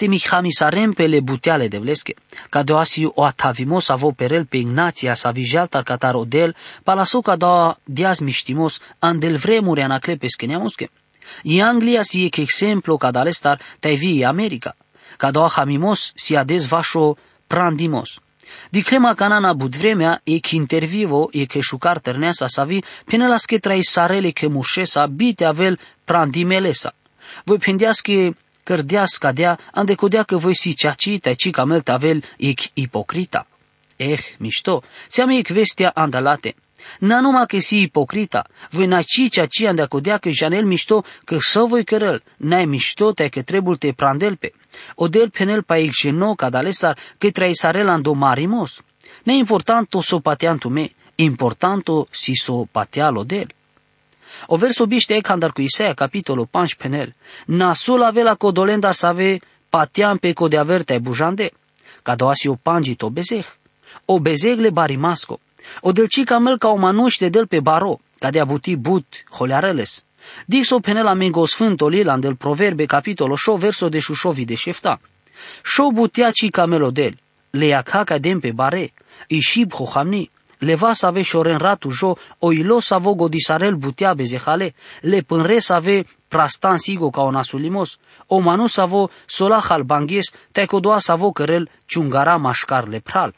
mihamisarem 0.00 0.92
pe 0.92 1.06
le 1.06 1.20
buteale 1.20 1.68
de 1.68 1.78
vlesche, 1.78 2.14
ca 2.50 2.62
doasi 2.62 3.04
o 3.04 3.24
atavimos 3.24 3.88
avo 3.88 4.12
perel 4.12 4.46
pe 4.46 4.56
Ignația 4.56 5.14
sa 5.14 5.30
vijal 5.30 5.66
tarcatar 5.66 6.14
odel, 6.14 6.54
palaso 6.82 7.20
ca 7.20 7.36
doa 7.36 7.78
diaz 7.84 8.18
miștimos, 8.18 8.80
andel 8.98 9.36
vremure 9.36 9.82
anacle 9.82 10.16
pe 10.16 10.26
scheneamosche. 10.26 10.90
I 11.42 11.60
Anglia 11.60 12.02
si 12.02 12.24
ek 12.24 12.36
exemplo 12.38 12.96
cada 12.96 13.20
alestar 13.20 13.60
tai 13.80 13.96
vi 13.96 14.24
America, 14.24 14.76
cada 15.16 15.48
hamimos 15.56 16.12
si 16.14 16.36
ades 16.36 16.66
vașo 16.66 17.16
prandimos. 17.46 18.20
Di 18.70 18.82
crema 18.82 19.14
canana 19.14 19.52
bud 19.52 19.76
vremea 19.76 20.20
e 20.24 20.40
che 20.40 20.56
intervivo 20.56 21.28
e 21.32 21.46
che 21.46 21.60
șucar 21.60 22.00
terneasa 22.00 22.46
sa 22.48 22.64
vi 22.64 22.84
până 23.04 23.26
la 23.26 23.36
che 23.36 23.58
trai 23.58 23.82
sarele 23.82 24.30
che 24.30 24.48
mușesa 24.48 25.06
bite 25.06 25.44
avel 25.44 25.78
prandimelesa. 26.04 26.94
Voi 27.44 27.58
pendească 27.58 28.36
cărdească 28.68 29.32
dea, 29.32 29.58
ande 29.72 29.94
codea 29.94 30.22
că 30.22 30.36
voi 30.36 30.54
si 30.54 30.74
ceaci 30.74 31.18
tai 31.20 31.34
ci 31.34 31.50
camel 31.50 31.80
tavel 31.80 32.22
ec 32.36 32.60
ipocrita. 32.74 33.46
Eh, 33.96 34.20
mișto, 34.38 34.82
seame 35.08 35.36
ec 35.36 35.48
vestea 35.48 35.90
andalate. 35.94 36.54
Na 36.98 37.20
numai 37.20 37.46
că 37.46 37.58
si 37.58 37.80
ipocrita, 37.80 38.46
voi 38.70 38.86
na 38.86 39.02
ci 39.02 39.30
cea 39.30 39.46
ci 39.46 39.64
anda 39.64 39.86
codea 39.86 40.18
că 40.18 40.30
janel 40.30 40.64
mișto 40.64 41.04
că 41.24 41.36
să 41.40 41.60
voi 41.60 41.84
cărăl, 41.84 42.22
n-ai 42.36 42.64
mișto 42.64 43.12
te 43.12 43.28
că 43.28 43.42
trebuie 43.42 43.76
te 43.76 43.92
prandel 43.92 44.36
pe. 44.36 44.52
O 44.94 45.08
del 45.08 45.30
penel 45.30 45.62
pa 45.62 45.78
il 45.78 45.92
no 46.12 46.34
ca 46.34 46.48
dalesar 46.48 46.98
că 47.18 47.30
trai 47.30 47.54
sarel 47.54 47.88
ando 47.88 48.12
marimos. 48.12 48.82
Ne 49.22 49.36
importanto 49.36 50.02
so 50.02 50.18
pateantu 50.18 50.68
me, 50.68 50.92
importanto 51.14 52.06
si 52.10 52.34
so 52.34 52.64
patealo 52.72 53.24
del. 53.24 53.48
O 54.46 54.56
verso 54.56 54.86
biște 54.86 55.14
e 55.14 55.20
candar 55.20 55.52
cu 55.52 55.60
Isaia, 55.60 55.94
capitolul 55.94 56.48
15 56.50 56.74
penel. 56.76 57.14
Nasul 57.46 58.02
avea 58.02 58.34
codolenda 58.34 58.92
să 58.92 59.06
ave 59.06 59.38
patean 59.68 60.16
pe 60.16 60.32
code 60.32 60.58
averte 60.58 60.98
bujande, 60.98 61.50
ca 62.02 62.14
doasi 62.14 62.48
o 62.48 62.54
pangi 62.54 62.94
to 62.94 63.08
bezeh. 63.10 63.46
O 64.04 64.18
bezegle 64.18 64.70
barimasco. 64.70 65.40
O 65.80 65.92
delcica 65.92 66.38
mel 66.38 66.58
ca 66.58 66.68
o 66.68 66.76
manuște 66.76 67.28
del 67.28 67.46
pe 67.46 67.60
baro, 67.60 68.00
ca 68.18 68.30
de 68.30 68.40
abuti 68.40 68.76
but, 68.76 69.06
holeareles. 69.30 70.04
Dixo 70.46 70.80
penela 70.80 71.14
mengo 71.14 71.46
sfânto 71.46 71.88
lilan 71.88 72.20
del 72.20 72.36
proverbe 72.36 72.84
capitolo 72.86 73.36
șo 73.36 73.56
verso 73.56 73.88
de 73.88 73.98
șușovi 73.98 74.44
de 74.44 74.54
șefta. 74.54 75.00
Șo 75.64 75.90
butea 75.90 76.30
ci 76.30 76.50
melodel, 76.66 77.16
le 77.50 77.66
ia 77.66 77.82
caca 77.82 78.18
dem 78.18 78.40
pe 78.40 78.50
bare, 78.52 78.92
ishib 79.26 79.72
hohamni, 79.72 80.30
le 80.58 80.74
va 80.74 80.92
să 80.92 81.06
ave 81.06 81.22
șoren 81.22 81.58
ratu 81.58 81.90
jo, 81.90 82.16
o 82.38 82.52
ilo 82.52 82.80
să 82.80 82.94
avo 82.94 83.14
godisarel 83.14 83.74
butea 83.74 84.14
bezehale, 84.14 84.74
le 85.00 85.20
pânre 85.20 85.58
să 85.58 85.72
ave 85.72 86.04
prastan 86.28 86.76
sigo 86.76 87.10
ca 87.10 87.22
o 87.22 87.30
nasulimos, 87.30 87.96
o 88.26 88.38
manu 88.38 88.66
să 88.66 88.80
avo 88.80 89.10
solahal 89.26 89.82
banghes, 89.82 90.30
te 90.52 90.64
codoa 90.64 90.98
să 90.98 91.12
avo 91.12 91.32
cărel 91.32 91.70
ciungara 91.86 92.36
mașcar 92.36 92.88
le 92.88 92.98
pral. 92.98 93.34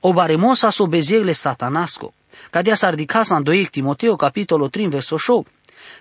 O 0.00 0.12
baremosa 0.12 0.70
so 0.70 0.86
bezegle 0.86 1.32
satanasco. 1.32 2.12
Cadea 2.50 2.74
s-ar 2.74 2.94
dicasa 2.94 3.36
în 3.36 3.42
2 3.42 3.68
Timoteo, 3.70 4.16
capitolul 4.16 4.68
3, 4.68 4.88
verso 4.88 5.16
8. 5.26 5.50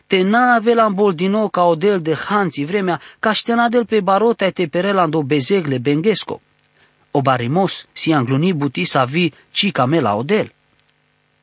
Te 0.07 0.21
na 0.21 0.53
avela 0.53 0.85
în 0.85 0.93
bol 0.93 1.13
din 1.13 1.31
nou 1.31 1.49
ca 1.49 1.63
o 1.63 1.75
del 1.75 1.99
de 2.01 2.15
hanții 2.15 2.65
vremea, 2.65 3.01
ca 3.19 3.31
ștena 3.31 3.69
del 3.69 3.85
pe 3.85 4.01
barota 4.01 4.49
te 4.49 4.67
perela 4.67 5.03
în 5.03 5.09
do 5.09 5.21
bezegle 5.21 5.77
bengesco. 5.77 6.41
O 7.11 7.21
baremos 7.21 7.87
si 7.93 8.13
angluni 8.13 8.53
buti 8.53 8.85
sa 8.85 9.05
vi 9.05 9.33
ci 9.51 9.71
camela 9.71 10.15
odel. 10.15 10.51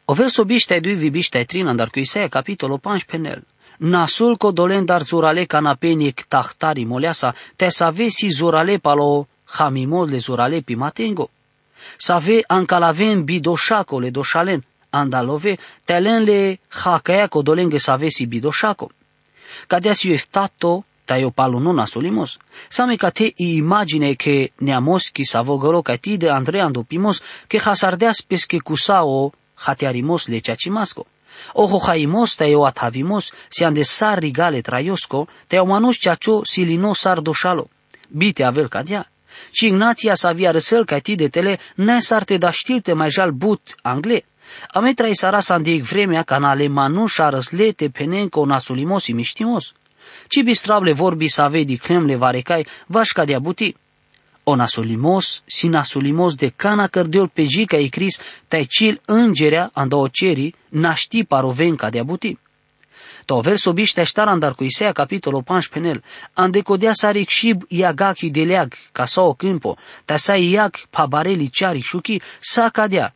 O 0.04 0.14
verso 0.14 0.44
biște 0.44 0.80
dui 0.80 0.94
vi 0.94 1.11
biște 1.11 1.44
trin 1.44 1.66
andar 1.66 1.90
cu 1.90 1.99
Isaia 1.99 2.28
capitolul 2.28 2.78
15 2.78 3.04
penel. 3.06 3.42
Nasul 3.78 4.37
co 4.37 4.50
dolen 4.50 4.85
dar 4.85 5.02
zurale 5.02 5.44
canapenic 5.44 6.25
tahtari 6.28 6.85
moleasa, 6.85 7.35
te 7.56 7.68
sa 7.68 7.90
vesi 7.90 8.28
zurale 8.28 8.78
palo 8.78 9.28
hamimol 9.44 10.08
le 10.08 10.18
zurale 10.18 10.61
pimatengo. 10.61 11.30
Save 11.96 12.42
ancalaven 12.46 13.25
bidoșaco 13.25 13.99
le 13.99 14.11
doșalen, 14.11 14.64
andalove, 14.90 15.58
telen 15.85 16.23
le 16.23 16.58
hacaeaco 16.68 17.42
dolenge 17.42 17.78
savesi 17.78 18.26
bidoșaco. 18.26 18.90
Cadea 19.66 19.92
si 19.92 20.12
eftato, 20.12 20.85
taio 21.06 21.30
palunona 21.30 21.86
solimos, 21.86 22.38
same 22.68 22.96
ca 22.96 23.10
te 23.10 23.32
imagine 23.36 24.16
che 24.16 24.52
neamos 24.66 25.10
ki 25.14 25.25
savogoro 25.25 25.82
ca 25.82 25.96
ti 25.96 26.16
de 26.18 26.28
Andrea 26.30 26.64
andopimos 26.66 27.22
que 27.48 27.58
hasardeas 27.58 28.22
pesque 28.22 28.60
cusao 28.60 29.32
hatearimos 29.64 30.28
le 30.28 30.40
chachimasco. 30.40 31.06
O 31.54 31.64
hojaimos 31.72 32.36
taio 32.36 32.66
atavimos 32.66 33.32
si 33.48 33.64
ande 33.64 33.84
sar 33.84 34.18
rigale 34.18 34.62
traiosco, 34.62 35.28
taio 35.48 35.64
manus 35.66 35.96
chacho 35.98 36.42
silino 36.44 36.94
sar 36.94 37.20
doșalo. 37.20 37.68
Bite 38.08 38.44
avel 38.44 38.68
cadea 38.68 39.10
și 39.50 39.66
Ignația 39.66 40.14
să 40.14 40.28
avea 40.28 40.50
răsăl 40.50 40.84
ca 40.84 40.98
ti 40.98 41.14
de 41.14 41.28
tele, 41.28 41.58
ne 41.75 42.00
sarte 42.00 42.36
da 42.36 42.50
știlte 42.50 42.92
mai 42.92 43.10
jal 43.10 43.30
but 43.30 43.75
angle. 43.82 44.25
Ame 44.68 44.92
trai 44.94 45.14
sara 45.14 45.40
sa 45.40 45.54
îndiec 45.54 45.82
vremea 45.82 46.22
ca 46.22 46.36
în 46.36 46.44
alemanu 46.44 47.06
și 47.06 47.22
răslete 47.28 47.88
penenco 47.88 48.44
nasulimos 48.46 49.02
și 49.02 49.12
miștimos. 49.12 49.72
Ci 50.28 50.42
bistrable 50.42 50.92
vorbi 50.92 51.28
să 51.28 51.42
avei 51.42 51.76
clemle 51.76 52.16
varecai, 52.16 52.66
vașca 52.86 53.25
de 53.25 53.34
abuti. 53.34 53.75
O 54.44 54.54
nasulimos, 54.54 55.42
si 55.46 55.68
nasulimos 55.68 56.34
de 56.34 56.52
cana 56.56 56.86
cărdeol 56.86 57.28
pe 57.28 57.44
jica 57.44 57.76
i 57.76 57.88
cris, 57.88 58.18
tai 58.48 58.66
cil 58.68 59.00
îngerea 59.04 59.70
anda 59.72 59.96
o 59.96 60.08
ceri, 60.08 60.54
naști 60.68 61.25
parovenca 61.25 61.90
de 61.90 61.98
abuti. 61.98 62.38
To 63.26 63.40
verso 63.40 63.72
biște 63.72 64.02
ștar 64.02 64.28
andar 64.28 64.54
cu 64.54 64.64
Isaia 64.64 64.92
capitolul 64.92 65.42
15 65.42 65.68
penel, 65.72 66.04
ande 66.32 66.60
codea 66.60 66.92
saric 66.92 67.28
shib 67.28 67.62
iagaki 67.68 68.30
deleag, 68.30 68.75
ca 68.92 69.04
sa 69.04 69.22
o 69.22 69.34
câmpo, 69.34 69.76
ta 70.04 70.16
sa 70.16 70.36
iag 70.36 70.76
pabareli 70.90 71.50
ciari 71.50 71.80
șuchi, 71.80 72.20
sa 72.40 72.68
cadea. 72.68 73.14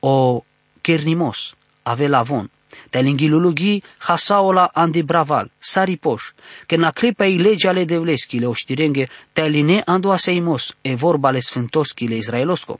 O 0.00 0.44
kernimos, 0.80 1.54
ave 1.82 2.06
lavon, 2.08 2.50
te 2.90 3.00
lingilulugi 3.00 3.82
hasaola 3.98 4.70
andi 4.74 5.02
braval, 5.02 5.50
saripoș, 5.58 6.22
că 6.66 6.76
na 6.76 6.90
clipa 6.90 7.24
i 7.24 7.56
ale 7.66 7.84
de 7.84 7.96
vleschile 7.96 8.46
o 8.46 8.54
știrenghe, 8.54 9.08
te 9.32 9.46
line 9.46 9.82
andu 9.86 10.10
aseimos, 10.10 10.76
e 10.82 10.94
vorba 10.94 11.30
le 11.30 11.40
sfântoschile 11.40 12.14
israelosco. 12.14 12.78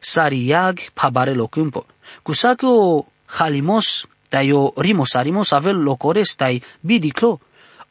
Sari 0.00 0.46
iag 0.46 0.78
pabarelo 0.94 1.46
câmpo, 1.46 1.86
cu 2.22 2.32
sa 2.32 2.54
că 2.54 2.66
o 2.66 3.06
halimos 3.26 4.06
o 4.52 4.72
rimos 4.76 5.14
arimos 5.14 5.52
avel 5.52 5.82
locores 5.82 6.34
tai 6.34 6.62
bidiclo, 6.80 7.40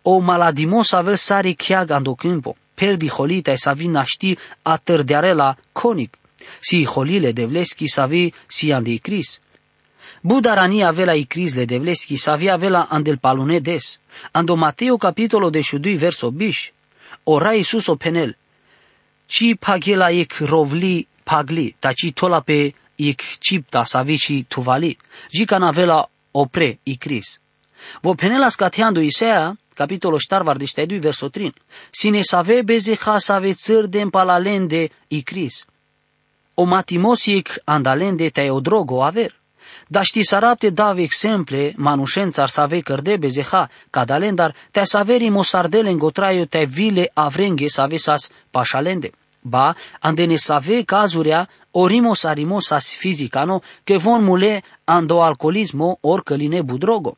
o 0.02 0.20
maladimos 0.20 0.94
avel 0.94 1.16
sari 1.16 1.56
chiag 1.56 1.92
ando 1.92 2.16
câmpo, 2.16 2.56
perdi 2.74 3.10
holita 3.10 3.56
sa 3.56 3.74
vi 3.74 3.88
naști 3.88 4.38
atârdearela 4.62 5.58
conic, 5.72 6.18
si 6.60 6.86
holile 6.86 7.32
de 7.32 7.46
vleschi 7.46 7.88
sa 7.88 8.06
vi 8.06 8.34
si 8.48 8.72
andi 8.72 9.00
cris. 10.26 10.34
Budarani 10.34 10.84
avela 10.84 11.14
i 11.14 11.26
cris 11.26 11.56
le 11.56 11.66
de 11.66 11.78
vleschi 11.78 12.18
sa 12.18 12.36
vi 12.36 12.50
avela 12.50 12.88
andel 12.90 13.18
palune 13.18 13.60
des, 13.60 14.00
ando 14.32 14.56
Mateo 14.56 14.98
capitolo 14.98 15.50
de 15.50 15.62
șudui 15.62 15.98
verso 15.98 16.32
biș, 16.32 16.72
ora 17.24 17.54
Iisus 17.54 17.88
o 17.88 17.96
penel, 17.96 18.36
ci 19.28 19.56
pagela 19.60 20.10
ec 20.10 20.34
rovli 20.40 21.08
pagli, 21.24 21.76
taci 21.80 22.14
tola 22.14 22.42
pe 22.42 22.74
ik 22.96 23.22
cipta 23.40 23.84
savici 23.84 24.46
tuvali, 24.48 24.98
jica 25.32 25.58
navela 25.58 26.10
opre 26.32 26.80
i 26.84 26.98
Cris. 26.98 27.40
Vo 28.02 28.16
penela 28.16 28.50
scateando 28.50 29.00
Isea, 29.00 29.56
capitolo 29.74 30.18
4, 30.18 30.44
vardiște 30.44 30.86
2, 30.86 31.00
verso 31.00 31.30
3. 31.30 31.54
Sine 31.92 32.22
save 32.22 32.62
beze 32.64 32.96
ha 32.96 33.18
save 33.18 33.54
țăr 33.54 33.86
de 33.86 34.00
empalalende 34.00 34.90
i 35.08 35.22
Cris. 35.22 35.66
O 36.56 36.64
matimosic 36.64 37.62
andalende 37.66 38.30
te 38.30 38.50
o 38.50 38.60
drogo 38.60 39.04
aver. 39.04 39.44
Da 39.88 40.02
ști 40.02 40.24
sarapte 40.24 40.70
dave 40.70 41.02
exemple, 41.02 41.74
manușențar 41.76 42.50
save 42.50 42.80
cărde 42.80 43.18
bezeha, 43.18 43.70
cadalendar, 43.90 44.56
te 44.72 44.84
saveri 44.84 45.30
mosardele 45.30 45.90
îngotraio 45.90 46.46
te 46.46 46.64
vile 46.64 47.12
avrenghe 47.14 47.68
save 47.68 47.98
sas 47.98 48.30
pașalende. 48.52 49.12
Ba, 49.42 49.76
andene 50.00 50.36
save 50.36 50.84
cazurea, 50.84 51.50
orimos 51.72 52.24
arimos 52.24 52.72
as 52.72 52.96
fizicano, 52.96 53.62
che 53.84 53.98
von 53.98 54.24
mule 54.24 54.64
ando 54.84 55.22
alcoolismo 55.22 55.98
or 56.02 56.24
căline 56.24 56.62
budrogo. 56.62 57.18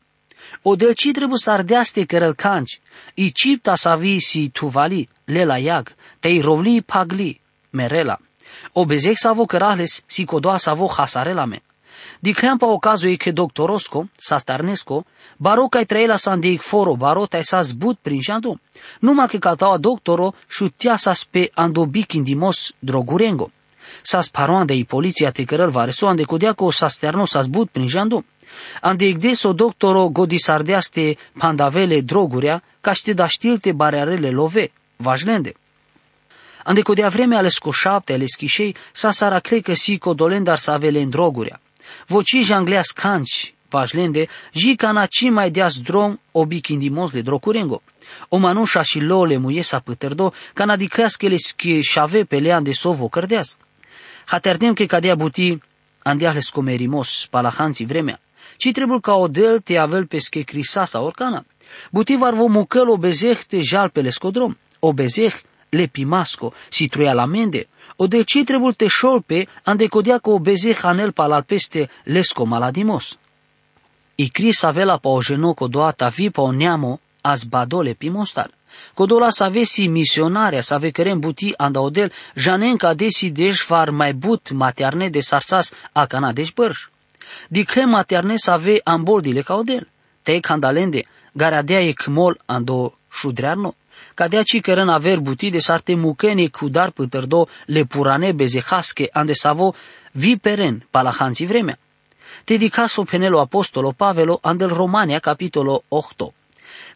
O 0.62 0.75
delci 0.75 1.12
trebuie 1.12 1.38
să 1.38 1.51
ardeaste 1.51 2.05
cărălcanci, 2.05 2.81
i 3.13 3.31
cipta 3.31 3.75
să 3.75 3.95
vi 4.00 4.19
si 4.19 4.50
tuvali, 4.50 5.09
le 5.25 5.45
la 5.45 5.57
iag, 5.57 5.95
te-i 6.19 6.41
rovli 6.41 6.81
pagli, 6.81 7.41
merela. 7.69 8.19
O 8.74 8.86
bezec 8.86 9.17
să 9.17 9.29
avo 9.29 9.45
cărahles 9.45 10.03
si 10.05 10.25
codoa 10.25 10.57
să 10.57 10.69
avo 10.69 10.88
hasarela 12.17 12.24
me. 12.24 12.24
Di 12.24 12.31
cream 12.31 12.57
pa 12.57 12.65
ocazul 12.65 13.09
e 13.09 13.15
că 13.15 13.31
doctorosco, 13.31 14.09
sa 14.17 14.38
starnesco, 14.38 15.05
baro 15.38 15.67
ca 15.67 15.83
trăie 15.83 16.07
la 16.07 16.15
sandeic 16.15 16.62
foro, 16.62 16.95
baro 16.95 17.25
tai 17.25 17.43
sa 17.43 17.62
zbut 17.62 17.97
prin 18.01 18.21
jandu. 18.21 18.59
Numai 19.00 19.27
că 19.27 19.38
cataua 19.38 19.77
doctoro 19.77 20.33
șutia 20.47 20.95
sa 20.97 21.13
spe 21.13 21.50
ando 21.53 21.86
bikindimos 21.86 22.74
drogurengo. 22.79 23.51
Sa 24.01 24.21
sparoan 24.21 24.65
de 24.65 24.74
i 24.74 24.86
poliția 24.86 25.31
te 25.31 25.43
cărăl 25.43 25.69
vareso 25.69 26.07
ande 26.07 26.24
codea 26.24 26.53
că 26.53 26.63
o 26.63 26.71
sa 26.71 26.88
sterno 26.88 27.25
sa 27.25 27.41
zbut 27.41 27.69
prin 27.69 27.88
jandu. 27.88 28.25
Ande 28.81 29.05
igdeso 29.05 29.53
doktoro 29.53 30.09
godisardeaste 30.09 31.17
pandavele 31.38 32.01
drogurea, 32.01 32.63
ca 32.81 32.93
ște 32.93 33.13
da 33.13 33.27
știlte 33.27 33.71
barearele 33.71 34.29
love, 34.29 34.71
vajlende. 34.95 35.53
Ande 36.63 36.81
codea 36.81 37.07
vreme 37.07 37.36
ale 37.36 37.47
scoșapte, 37.47 38.13
ale 38.13 38.25
schișei, 38.25 38.75
sa 38.91 39.12
sara 39.12 39.39
că 39.39 39.74
si 39.74 39.97
codolendar 39.97 40.57
sa 40.57 40.74
avele 40.74 41.01
în 41.01 41.09
drogurea. 41.09 41.62
Voci 42.08 42.44
jangleas 42.44 42.91
canci, 42.91 43.53
vajlende, 43.70 44.27
ji 44.53 44.75
cana 44.75 45.06
ci 45.06 45.29
mai 45.29 45.51
deas 45.51 45.77
drom 45.77 46.20
obichindimos 46.32 47.12
le 47.12 47.22
drocurengo. 47.22 47.82
O 48.29 48.38
manușa 48.38 48.82
și 48.82 49.00
lole 49.00 49.38
muiesa 49.38 49.79
pătărdo, 49.79 50.34
cana 50.53 50.75
diclească 50.75 51.27
le 51.27 51.38
schie 51.38 51.82
pe 52.27 52.39
lean 52.39 52.63
de 52.63 52.72
sovo 52.72 53.08
cărdeas. 53.08 53.58
Haterdem 54.25 54.74
că 54.74 54.86
cadea 54.86 55.15
buti 55.15 55.58
andeahle 56.03 56.39
scomerimos 56.39 57.27
palahanții 57.29 57.86
vremea 57.86 58.20
ci 58.58 58.72
trebuie 58.72 59.00
ca 59.00 59.13
odel 59.13 59.60
te 59.60 59.77
avel 59.77 60.06
pesche 60.06 60.44
sau 60.86 61.06
orcana. 61.06 61.46
Butivar 61.91 62.34
vo 62.34 62.48
mucăl 62.48 62.89
obezeh 62.89 63.39
te 63.48 63.62
jal 63.62 63.89
pe 63.89 64.01
lescodrom, 64.01 64.58
obezeh 64.79 65.34
le 65.70 65.86
pimasco, 65.88 66.53
si 66.70 66.88
truia 66.88 67.13
la 67.13 67.25
mende, 67.25 67.67
o 67.99 68.07
de 68.07 68.23
ce 68.23 68.43
trebuie 68.43 68.71
te 68.71 68.87
șolpe, 68.87 69.47
ande 69.63 69.87
codea 69.87 70.17
că 70.17 70.29
obezeh 70.29 70.79
anel 70.81 71.11
palal 71.11 71.43
peste 71.43 71.89
lesco 72.03 72.43
maladimos. 72.43 73.17
I 74.15 74.29
cris 74.29 74.63
avela 74.63 74.97
pa 74.97 75.09
o 75.09 75.21
jenoco 75.21 75.67
doata 75.67 76.07
vi 76.07 76.29
pa 76.29 76.41
o 76.41 76.51
neamo 76.51 76.99
az 77.21 77.43
badole 77.43 77.93
pimostar. 77.93 78.49
Codola 78.93 79.29
să 79.29 79.43
avesi 79.43 79.87
misionarea, 79.87 80.61
să 80.61 80.73
ave 80.73 80.89
cărem 80.89 81.19
buti 81.19 81.53
anda 81.57 81.79
odel, 81.79 82.11
janenca 82.35 82.93
desi 82.93 83.29
deș 83.29 83.65
var 83.67 83.89
mai 83.89 84.13
but 84.13 84.51
materne 84.51 85.09
de 85.09 85.19
sarsas 85.19 85.73
a 85.91 86.05
cana 86.05 86.31
deș 86.31 86.51
bărș. 86.51 86.87
Dicre 87.47 87.85
maternes 87.85 88.47
ave 88.47 88.79
ambordile 88.83 89.41
caudel. 89.41 89.87
Te 90.21 90.39
candalende, 90.39 91.05
garadea 91.31 91.81
e 91.81 91.91
cmol 91.91 92.41
ando 92.45 92.97
șudrearno. 93.11 93.75
Cadea 94.13 94.43
ci 94.43 94.59
cărân 94.59 94.89
aver 94.89 95.19
buti 95.19 95.49
de 95.49 95.59
sarte 95.59 95.95
mucene 95.95 96.49
dar 96.71 96.91
pătărdo 96.91 97.47
le 97.65 97.83
purane 97.83 98.31
bezehasche 98.31 99.09
ande 99.11 99.33
savo 99.33 99.75
vi 100.12 100.38
peren 100.38 100.88
palahanzi 100.91 101.45
vremea. 101.45 101.77
Te 102.43 102.57
dicaso 102.57 103.03
penelo 103.03 103.39
apostolo 103.39 103.91
Pavelo 103.91 104.39
andel 104.41 104.69
Romania 104.69 105.19
capitolo 105.19 105.83
8. 105.88 106.33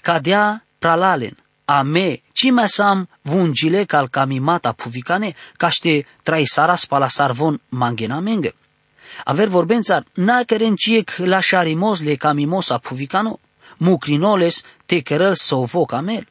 Cadea 0.01 0.63
pralalen, 0.79 1.37
a 1.65 1.83
me, 1.83 2.21
cime 2.31 2.67
sam 2.67 3.07
vungile 3.21 3.85
cal 3.85 4.09
camimata 4.09 4.73
puvicane, 4.73 5.35
caște 5.57 6.05
traisaras 6.23 6.85
pala 6.85 7.07
sarvon 7.07 7.59
mangena 7.69 8.19
menge. 8.19 8.53
Aver 9.23 9.47
vorbențar, 9.47 10.05
na 10.13 10.43
kerenciec 10.43 11.17
la 11.17 11.39
șarimos 11.39 12.01
le 12.01 12.15
camimos 12.15 12.69
a 12.69 12.77
puvicano, 12.77 13.39
mucrinoles 13.77 14.63
te 14.85 15.01
kerel 15.01 15.35
sovo 15.35 15.85
camel. 15.85 16.27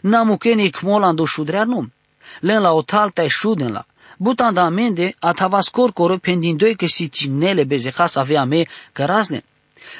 Na 0.00 0.22
mucenic 0.22 0.80
molando 0.80 1.24
șudrearnum, 1.24 1.92
len 2.40 2.60
la 2.60 2.72
otalta 2.72 3.22
e 3.22 3.28
șuden 3.28 3.72
la. 3.72 3.84
Butan 4.16 4.54
da 4.54 4.62
amende 4.62 5.14
a 5.18 5.32
tavas 5.32 5.68
corcoro 5.68 6.16
pendindoi 6.16 6.74
că 6.74 6.86
si 6.86 7.08
cimnele 7.08 7.64
bezehas 7.64 8.14
avea 8.16 8.44
me 8.44 8.66
cărazne. 8.92 9.44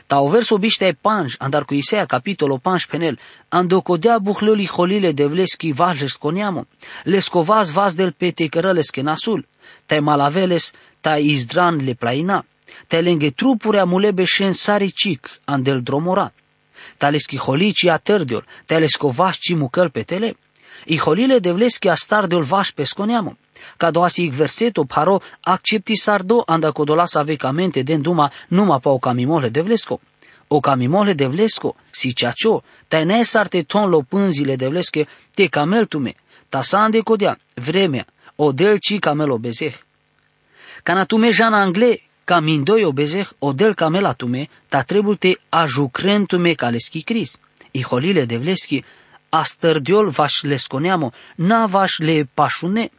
Ta 0.06 0.20
o 0.20 0.28
verso 0.28 0.58
biște 0.58 0.86
e 0.86 0.92
panj, 1.00 1.34
andar 1.38 1.64
cu 1.64 1.74
Isea 1.74 2.04
capitolo 2.04 2.56
panj 2.56 2.86
penel, 2.86 3.18
andocodea 3.48 4.18
buhlăli 4.18 4.66
holile 4.66 5.12
de 5.12 5.26
vleschi 5.26 5.72
vajles 5.72 6.12
coneamo, 6.12 6.66
lescovaz 7.04 7.70
vas 7.72 7.94
del 7.94 8.12
pete 8.12 8.46
cărăles 8.46 8.90
nasul, 9.02 9.46
te 9.86 9.98
malaveles 10.00 10.72
ta 11.00 11.16
izdran 11.16 11.84
le 11.84 11.94
plaina, 11.94 12.44
te 12.86 13.00
lenge 13.00 13.30
trupuri 13.30 13.84
mulebe 13.84 14.24
shen 14.24 14.52
saricic, 14.52 15.30
andel 15.44 15.80
dromora. 15.80 16.32
Ta 16.96 17.08
leski 17.08 17.36
holici 17.36 17.88
atărdiol, 17.88 18.44
te 18.66 18.78
lescovașci 18.78 19.54
mucăl 19.54 19.90
petele. 19.90 20.36
I 20.84 20.98
holile 20.98 21.38
devleski 21.38 21.88
astardiol 21.88 22.42
vaș 22.42 22.70
pesconeamo. 22.70 23.36
Ca 23.76 23.90
doasi 23.90 24.22
ik 24.22 24.32
verseto 24.32 24.84
paro 24.84 25.20
accepti 25.40 25.96
sardo 25.96 26.42
anda 26.46 26.70
codolasa 26.72 27.22
vecamente 27.22 27.82
den 27.82 28.02
duma 28.02 28.32
numa 28.48 28.78
pa 28.78 28.90
o 28.90 28.98
camimole 28.98 29.48
devlesco. 29.48 30.00
O 30.48 30.60
camimole 30.60 31.14
devlesco, 31.14 31.76
si 31.90 32.12
ceacio, 32.14 32.62
te 32.88 33.04
ne 33.04 33.24
sarte 33.24 33.62
ton 33.64 33.88
lo 33.88 34.02
pânzile 34.02 34.56
devlesche, 34.56 35.06
te 35.34 35.48
cameltume, 35.48 36.14
ta 36.48 36.62
sande 36.62 37.02
codea, 37.02 37.38
vremea, 37.54 38.04
o 38.36 38.52
del 38.52 38.78
ci 38.78 38.98
camelo 38.98 39.38
bezeh. 39.38 39.74
Cana 40.82 41.06
tume 41.06 41.32
jana 41.32 41.62
angle, 41.62 42.00
ca 42.32 42.40
mindoi 42.40 42.84
obezeh, 42.84 43.28
odel 43.38 43.74
camela 43.74 44.14
tume, 44.14 44.48
ta 44.68 44.82
trebuie 44.82 45.16
te 45.16 45.36
ajucren 45.48 46.24
tume 46.26 46.54
leschi 46.70 47.02
cris. 47.02 47.38
I 47.70 47.82
holile 47.82 48.24
de 48.24 48.36
vleski, 48.36 48.84
astărdiol 49.28 50.08
vaș 50.08 50.42
lesconeamo, 50.42 51.12
na 51.36 51.66
vaș 51.66 51.98
le 51.98 52.28
pașune. 52.34 52.90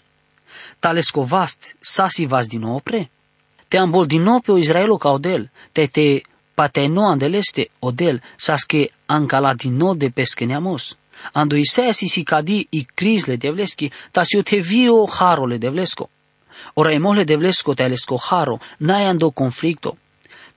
Ta 0.80 0.91
lescovast, 0.91 1.78
sasi 1.80 2.26
vas 2.26 2.48
din 2.48 2.63
opre. 2.63 3.10
Te 3.67 3.78
ambol 3.78 4.06
din 4.06 4.22
nou 4.22 4.39
pe 4.39 4.52
o 4.52 4.58
Israelo 4.58 4.98
ca 4.98 5.10
odel, 5.10 5.52
te 5.72 5.86
te 5.86 6.22
pateno 6.54 7.08
andeleste 7.08 7.69
odel, 7.80 8.22
saske 8.36 8.91
ancala 9.06 9.54
din 9.54 9.76
nou 9.76 9.96
de 9.96 10.10
peskeneamos. 10.10 10.98
Ando 11.32 11.56
Isaia 11.56 11.91
si 11.91 12.24
cadi 12.24 12.67
i 12.69 12.86
crisle 12.93 13.36
de 13.36 13.50
vleski, 13.50 13.91
ta 14.12 14.24
si 14.24 14.38
o 14.38 14.41
te 14.41 14.60
vio 14.60 15.08
harole 15.08 15.58
de 15.58 15.69
vlesko. 15.69 16.10
Ora 16.75 16.93
emole 16.93 17.25
de 17.25 17.37
vlesko 17.37 17.75
te 17.75 17.87
lesko 17.89 18.17
haro, 18.17 18.59
nai 18.79 19.05
ando 19.05 19.31
conflicto. 19.31 19.97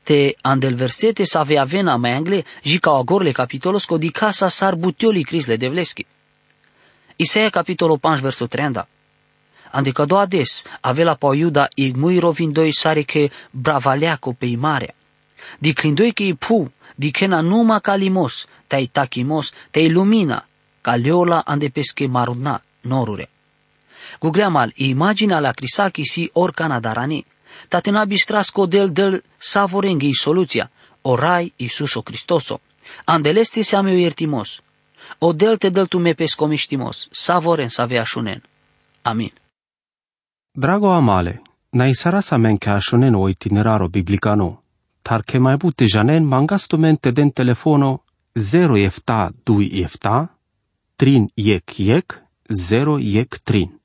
Te 0.05 0.37
andel 0.43 0.75
versete 0.75 1.27
sa 1.27 1.41
avea 1.41 1.65
vena 1.65 1.97
mai 1.99 2.13
angle, 2.13 2.45
jica 2.63 2.91
agorle 2.91 3.33
capitolos 3.33 3.87
co 3.87 3.99
di 3.99 4.11
casa 4.11 4.49
sar 4.49 4.77
butioli 4.77 5.25
crisle 5.25 5.57
de 5.59 5.69
vleski. 5.69 6.07
Isaia 7.17 7.51
capitolo 7.51 7.99
5 7.99 8.21
verso 8.21 8.47
30. 8.47 8.89
Ande 9.71 9.91
că 9.91 10.05
do 10.05 10.17
ades, 10.17 10.65
avela 10.81 11.15
pa 11.15 11.35
iuda 11.35 11.69
igmui 11.75 12.19
rovindoi 12.19 12.73
sare 12.73 13.03
che 13.03 13.31
bravaleaco 13.51 14.33
pe 14.33 14.47
imarea. 14.47 14.95
Di 15.59 15.73
clindoi 15.73 16.13
che 16.13 16.23
i 16.23 16.35
pu, 16.35 16.71
di 16.95 17.11
kena 17.11 17.41
numa 17.41 17.81
kalimos, 17.81 18.47
tai 18.67 18.89
takimos, 18.89 19.53
te 19.71 19.81
ilumina, 19.81 20.47
leola 20.95 21.43
ande 21.45 21.71
pesche 21.71 22.09
maruna, 22.09 22.63
norure. 22.83 23.29
Gugleamal, 24.21 24.73
imaginea 24.75 25.41
la 25.41 25.53
crisaki 25.53 26.05
si 26.05 26.31
orcana 26.33 26.81
darani. 26.81 27.25
Tatena 27.69 28.05
bistras 28.05 28.53
del 28.69 28.93
del 28.93 29.23
savorenghi 29.39 30.15
soluția. 30.15 30.71
Orai 31.03 31.53
Iisuso 31.57 32.03
Cristoso. 32.03 32.61
Andelesti 33.05 33.63
se 33.63 33.77
ameu 33.77 33.97
iertimos. 33.97 34.61
O 35.19 35.33
del 35.33 35.57
te 35.57 35.69
del 35.69 35.87
tu 35.87 35.99
me 35.99 36.13
pescomiștimos. 36.13 37.09
Savoren 37.11 37.69
să 37.69 37.83
avea 37.83 38.03
șunen. 38.03 38.43
Amin. 39.03 39.33
Drago 40.51 40.93
amale, 40.93 41.43
na 41.71 41.87
isara 41.87 42.21
sa 42.21 42.37
men 42.37 42.57
ca 42.57 42.79
șunen 42.79 43.15
o 43.15 43.29
itineraro 43.29 43.89
biblicano. 43.89 44.63
Tar 45.03 45.21
che 45.23 45.39
mai 45.39 45.57
bute 45.57 45.85
janen 45.85 46.25
mangastumente 46.25 47.11
den 47.11 47.31
telefono 47.31 48.03
0 48.37 48.77
efta 48.77 49.33
2 49.45 49.71
efta, 49.73 50.37
trin 50.97 51.31
yek 51.35 51.79
yek, 51.79 52.23
0 52.49 52.99
yek 52.99 53.39
trin. 53.43 53.81